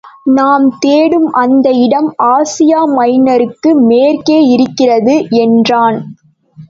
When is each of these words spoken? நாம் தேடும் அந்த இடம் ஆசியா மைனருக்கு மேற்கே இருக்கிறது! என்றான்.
நாம் 0.31 0.77
தேடும் 0.79 1.27
அந்த 1.33 1.69
இடம் 1.77 2.09
ஆசியா 2.31 2.81
மைனருக்கு 2.95 3.73
மேற்கே 3.83 4.39
இருக்கிறது! 4.47 5.15
என்றான். 5.39 5.99